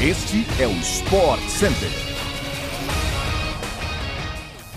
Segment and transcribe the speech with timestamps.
[0.00, 1.90] Este é o Sport Center.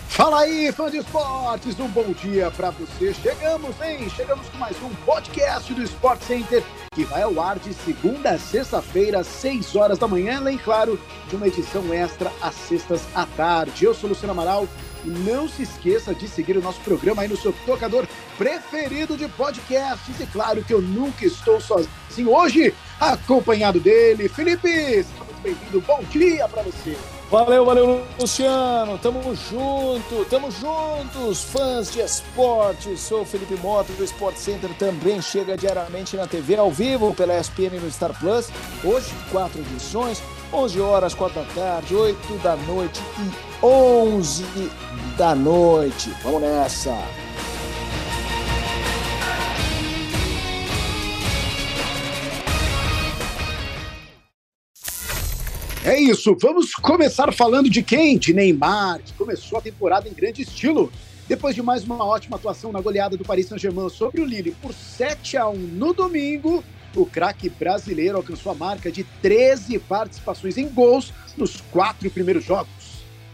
[0.08, 3.14] Fala aí, fã de esportes, um bom dia para você.
[3.14, 4.10] Chegamos, hein?
[4.10, 8.40] Chegamos com mais um podcast do Sport Center que vai ao ar de segunda a
[8.40, 11.00] sexta-feira, às 6 horas da manhã, além, claro,
[11.30, 13.86] de uma edição extra às sextas à tarde.
[13.86, 14.68] Eu sou Luciano Amaral
[15.06, 18.08] não se esqueça de seguir o nosso programa aí no seu tocador
[18.38, 20.20] preferido de podcasts.
[20.20, 24.70] E claro que eu nunca estou sozinho hoje, acompanhado dele, Felipe.
[24.70, 26.96] Seja muito bem-vindo, bom dia para você.
[27.32, 28.98] Valeu, valeu, Luciano.
[28.98, 32.96] Tamo junto, tamo juntos, fãs de esporte.
[32.98, 37.80] Sou Felipe Mota do Sport Center, também chega diariamente na TV ao vivo pela ESPN
[37.82, 38.50] no Star Plus.
[38.84, 40.22] Hoje, quatro edições,
[40.54, 44.44] 11 horas, 4 da tarde, 8 da noite e 11
[45.18, 46.14] da noite.
[46.24, 47.31] Vamos nessa!
[55.84, 58.16] É isso, vamos começar falando de quem?
[58.16, 60.94] De Neymar, que começou a temporada em grande estilo.
[61.28, 64.76] Depois de mais uma ótima atuação na goleada do Paris Saint-Germain sobre o Lille por
[64.76, 66.64] 7 a 1 no domingo,
[66.96, 72.70] o craque brasileiro alcançou a marca de 13 participações em gols nos quatro primeiros jogos.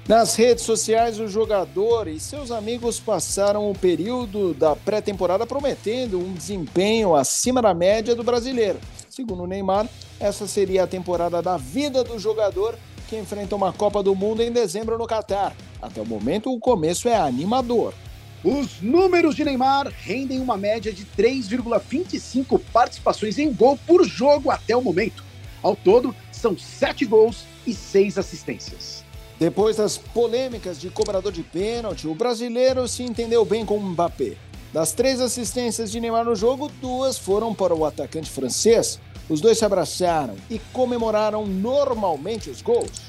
[0.07, 6.31] Nas redes sociais, o jogador e seus amigos passaram o período da pré-temporada prometendo um
[6.31, 8.79] desempenho acima da média do brasileiro.
[9.17, 12.77] Segundo o Neymar, essa seria a temporada da vida do jogador
[13.09, 15.55] que enfrenta uma Copa do Mundo em dezembro no Catar.
[15.81, 17.95] Até o momento, o começo é animador.
[18.43, 24.77] Os números de Neymar rendem uma média de 3,25 participações em gol por jogo até
[24.77, 25.23] o momento.
[25.63, 29.03] Ao todo, são 7 gols e 6 assistências.
[29.39, 34.37] Depois das polêmicas de cobrador de pênalti, o brasileiro se entendeu bem com o Mbappé.
[34.73, 38.99] Das três assistências de Neymar no jogo, duas foram para o atacante francês,
[39.29, 43.07] os dois se abraçaram e comemoraram normalmente os gols.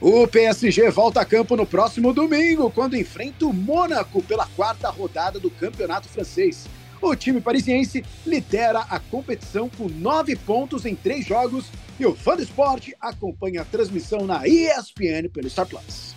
[0.00, 5.38] O PSG volta a campo no próximo domingo, quando enfrenta o Mônaco pela quarta rodada
[5.38, 6.66] do campeonato francês.
[7.02, 11.66] O time parisiense lidera a competição com nove pontos em três jogos
[11.98, 16.09] e o Fã do Esporte acompanha a transmissão na ESPN pelo Star Plus.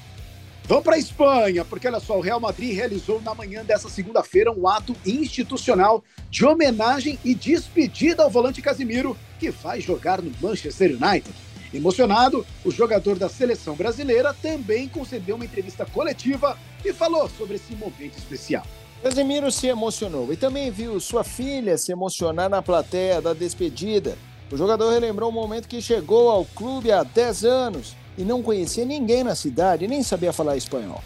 [0.66, 4.50] Vamos para a Espanha, porque olha só, o Real Madrid realizou na manhã dessa segunda-feira
[4.50, 10.92] um ato institucional de homenagem e despedida ao volante Casimiro, que vai jogar no Manchester
[10.92, 11.36] United.
[11.74, 17.76] Emocionado, o jogador da seleção brasileira também concedeu uma entrevista coletiva e falou sobre esse
[17.76, 18.66] momento especial.
[19.02, 24.18] Casimiro se emocionou e também viu sua filha se emocionar na plateia da despedida.
[24.50, 28.86] O jogador relembrou o momento que chegou ao clube há 10 anos e não conhecia
[28.86, 31.04] ninguém na cidade, nem sabia falar espanhol.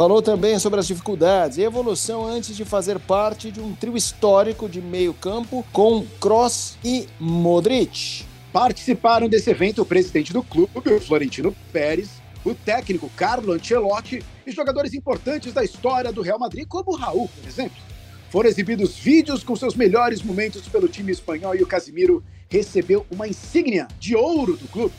[0.00, 4.68] Falou também sobre as dificuldades e evolução antes de fazer parte de um trio histórico
[4.68, 8.24] de meio-campo com Kroos e Modric.
[8.52, 12.08] Participaram desse evento o presidente do clube, o Florentino Pérez,
[12.44, 17.46] o técnico Carlo Ancelotti e jogadores importantes da história do Real Madrid, como Raul, por
[17.46, 17.76] exemplo.
[18.30, 23.28] Foram exibidos vídeos com seus melhores momentos pelo time espanhol e o Casimiro recebeu uma
[23.28, 24.94] insígnia de ouro do clube.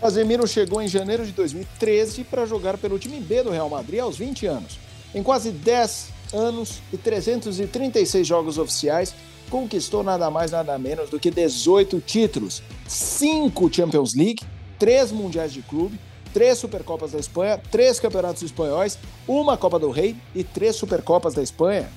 [0.00, 4.16] Casemiro chegou em janeiro de 2013 para jogar pelo time B do Real Madrid aos
[4.16, 4.78] 20 anos.
[5.14, 9.14] Em quase 10 anos e 336 jogos oficiais,
[9.50, 14.42] conquistou nada mais nada menos do que 18 títulos, 5 Champions League,
[14.78, 16.00] 3 Mundiais de Clube,
[16.32, 21.42] 3 Supercopas da Espanha, 3 Campeonatos Espanhóis, uma Copa do Rei e 3 Supercopas da
[21.42, 21.90] Espanha.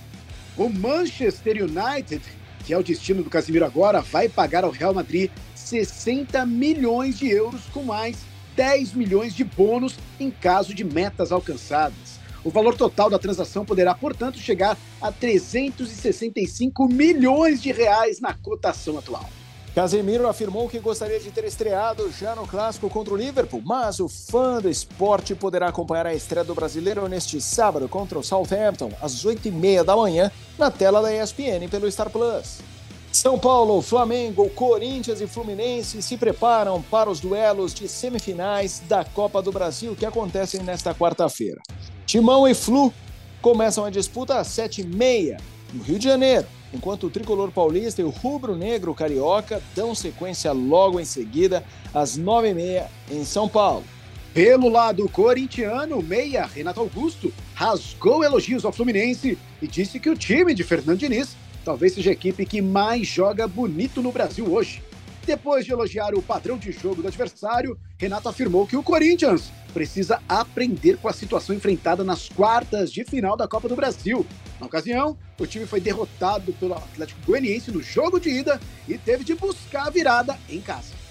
[0.57, 2.21] O Manchester United,
[2.65, 5.31] que é o destino do Casemiro agora, vai pagar ao Real Madrid
[5.63, 8.17] 60 milhões de euros, com mais
[8.55, 12.21] 10 milhões de bônus em caso de metas alcançadas.
[12.43, 18.97] O valor total da transação poderá, portanto, chegar a 365 milhões de reais na cotação
[18.97, 19.29] atual.
[19.73, 24.07] Casemiro afirmou que gostaria de ter estreado já no clássico contra o Liverpool, mas o
[24.07, 29.25] fã do esporte poderá acompanhar a estreia do brasileiro neste sábado contra o Southampton, às
[29.25, 32.59] 8h30 da manhã, na tela da ESPN pelo Star Plus.
[33.13, 39.39] São Paulo, Flamengo, Corinthians e Fluminense se preparam para os duelos de semifinais da Copa
[39.39, 41.61] do Brasil que acontecem nesta quarta-feira.
[42.07, 42.91] Timão e Flu
[43.39, 45.39] começam a disputa às 7h30
[45.73, 50.99] no Rio de Janeiro, enquanto o tricolor paulista e o rubro-negro carioca dão sequência logo
[50.99, 51.63] em seguida
[51.93, 53.83] às 9h30 em São Paulo.
[54.33, 60.55] Pelo lado corintiano, meia Renato Augusto rasgou elogios ao Fluminense e disse que o time
[60.55, 64.83] de Fernando Diniz talvez seja a equipe que mais joga bonito no Brasil hoje.
[65.25, 70.21] Depois de elogiar o padrão de jogo do adversário, Renato afirmou que o Corinthians precisa
[70.27, 74.25] aprender com a situação enfrentada nas quartas de final da Copa do Brasil.
[74.59, 79.23] Na ocasião, o time foi derrotado pelo Atlético Goianiense no jogo de ida e teve
[79.23, 81.02] de buscar a virada em casa.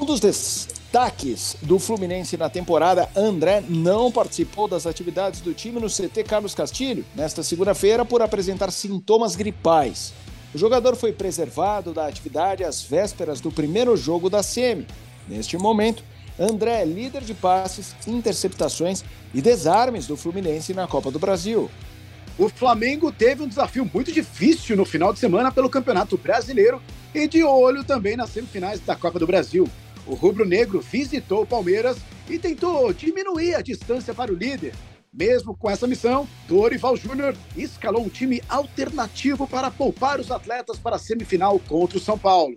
[0.00, 5.88] Um dos destaques do Fluminense na temporada, André, não participou das atividades do time no
[5.88, 10.12] CT Carlos Castilho nesta segunda-feira por apresentar sintomas gripais.
[10.52, 14.86] O jogador foi preservado da atividade às vésperas do primeiro jogo da SEMI.
[15.28, 16.02] Neste momento,
[16.38, 21.70] André é líder de passes, interceptações e desarmes do Fluminense na Copa do Brasil.
[22.36, 26.82] O Flamengo teve um desafio muito difícil no final de semana pelo Campeonato Brasileiro
[27.14, 29.68] e de olho também nas semifinais da Copa do Brasil.
[30.06, 31.96] O rubro-negro visitou o Palmeiras
[32.28, 34.74] e tentou diminuir a distância para o líder.
[35.12, 40.96] Mesmo com essa missão, Dorival Júnior escalou um time alternativo para poupar os atletas para
[40.96, 42.56] a semifinal contra o São Paulo.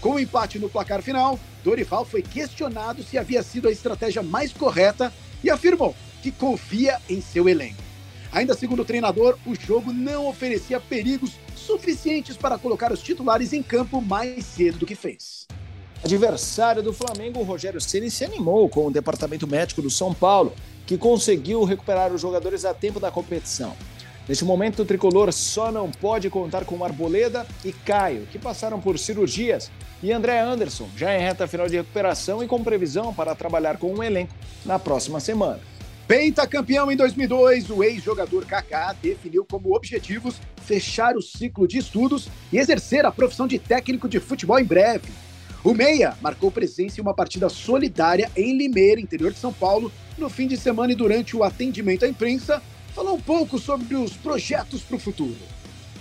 [0.00, 4.22] Com o um empate no placar final, Dorival foi questionado se havia sido a estratégia
[4.22, 5.12] mais correta
[5.42, 7.82] e afirmou que confia em seu elenco.
[8.30, 13.62] Ainda segundo o treinador, o jogo não oferecia perigos suficientes para colocar os titulares em
[13.62, 15.46] campo mais cedo do que fez.
[16.04, 20.52] Adversário do Flamengo, Rogério Ceni se animou com o departamento médico do São Paulo,
[20.86, 23.74] que conseguiu recuperar os jogadores a tempo da competição.
[24.28, 28.98] Neste momento, o tricolor só não pode contar com Arboleda e Caio, que passaram por
[28.98, 29.70] cirurgias,
[30.02, 33.86] e André Anderson, já em reta final de recuperação e com previsão para trabalhar com
[33.86, 35.60] o um elenco na próxima semana.
[36.06, 42.58] Pentacampeão em 2002, o ex-jogador Kaká definiu como objetivos fechar o ciclo de estudos e
[42.58, 45.08] exercer a profissão de técnico de futebol em breve.
[45.64, 50.28] O Meia marcou presença em uma partida solidária em Limeira, interior de São Paulo, no
[50.28, 52.62] fim de semana e durante o atendimento à imprensa,
[52.94, 55.38] falou um pouco sobre os projetos para o futuro.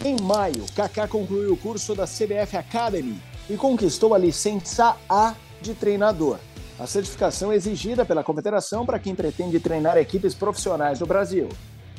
[0.03, 3.17] Em maio, Kaká concluiu o curso da CBF Academy
[3.49, 6.39] e conquistou a licença A de treinador.
[6.77, 11.47] A certificação é exigida pela Confederação para quem pretende treinar equipes profissionais do Brasil.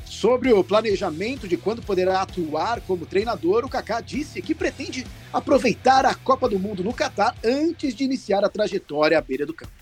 [0.04, 6.04] Sobre o planejamento de quando poderá atuar como treinador, o Kaká disse que pretende aproveitar
[6.04, 9.72] a Copa do Mundo no Catar antes de iniciar a trajetória à beira do campo.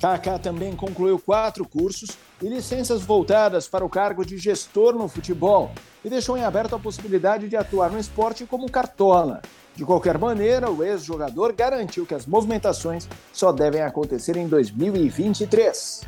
[0.00, 2.10] Kaká também concluiu quatro cursos
[2.42, 5.72] e licenças voltadas para o cargo de gestor no futebol
[6.04, 9.40] e deixou em aberto a possibilidade de atuar no esporte como cartola.
[9.74, 16.02] De qualquer maneira, o ex-jogador garantiu que as movimentações só devem acontecer em 2023.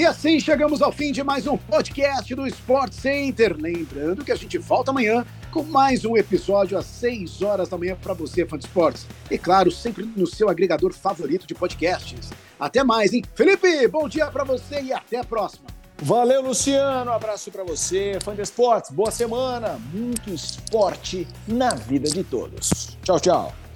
[0.00, 3.54] E assim chegamos ao fim de mais um podcast do Sport Center.
[3.54, 7.94] Lembrando que a gente volta amanhã com mais um episódio às 6 horas da manhã
[8.00, 9.06] para você, fã de esportes.
[9.30, 12.30] E claro, sempre no seu agregador favorito de podcasts.
[12.58, 13.22] Até mais, hein?
[13.34, 15.66] Felipe, bom dia para você e até a próxima.
[15.98, 17.10] Valeu, Luciano.
[17.10, 18.90] Um abraço para você, fã de esportes.
[18.90, 19.78] Boa semana.
[19.92, 22.96] Muito esporte na vida de todos.
[23.04, 23.69] Tchau, tchau.